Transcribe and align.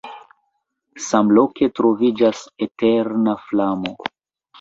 Samloke 1.07 1.67
troviĝas 1.79 2.39
eterna 2.67 3.37
flamo. 3.43 3.93